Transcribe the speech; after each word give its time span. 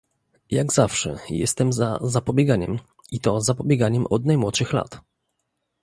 Jak 0.51 0.73
zawsze, 0.73 1.19
jestem 1.29 1.73
za 1.73 1.99
zapobieganiem, 2.01 2.79
i 3.11 3.19
to 3.19 3.41
zapobieganiem 3.41 4.05
od 4.09 4.25
najmłodszych 4.25 4.73
lat 4.73 5.01